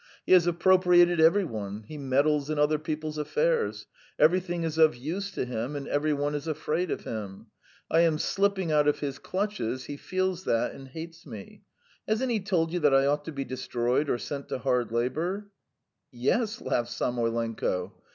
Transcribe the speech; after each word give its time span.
He 0.25 0.31
has 0.31 0.47
appropriated 0.47 1.19
every 1.19 1.43
one, 1.43 1.83
he 1.83 1.95
meddles 1.95 2.49
in 2.49 2.57
other 2.57 2.79
people's 2.79 3.19
affairs; 3.19 3.85
everything 4.17 4.63
is 4.63 4.79
of 4.79 4.95
use 4.95 5.29
to 5.33 5.45
him, 5.45 5.75
and 5.75 5.87
every 5.87 6.11
one 6.11 6.33
is 6.33 6.47
afraid 6.47 6.89
of 6.89 7.01
him. 7.03 7.51
I 7.91 7.99
am 7.99 8.17
slipping 8.17 8.71
out 8.71 8.87
of 8.87 8.97
his 9.01 9.19
clutches, 9.19 9.83
he 9.85 9.97
feels 9.97 10.43
that 10.45 10.71
and 10.71 10.87
hates 10.87 11.27
me. 11.27 11.65
Hasn't 12.07 12.31
he 12.31 12.39
told 12.39 12.73
you 12.73 12.79
that 12.79 12.95
I 12.95 13.05
ought 13.05 13.25
to 13.25 13.31
be 13.31 13.45
destroyed 13.45 14.09
or 14.09 14.17
sent 14.17 14.49
to 14.49 14.57
hard 14.57 14.91
labour?" 14.91 15.51
"Yes," 16.11 16.61
laughed 16.61 16.89
Samoylenko. 16.89 17.93